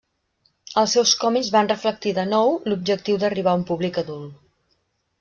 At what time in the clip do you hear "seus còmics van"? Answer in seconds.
0.97-1.69